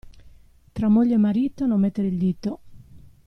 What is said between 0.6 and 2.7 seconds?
Tra moglie e marito non mettere il dito.